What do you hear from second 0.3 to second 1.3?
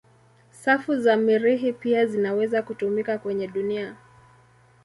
Safu za